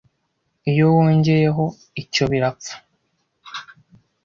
[0.71, 1.65] iyo wongeyeho
[2.01, 2.73] icyo birapfa